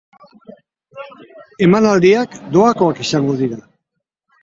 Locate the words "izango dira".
3.07-3.65